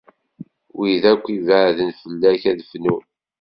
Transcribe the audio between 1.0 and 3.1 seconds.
akk ibeɛden fell-ak ad fnun.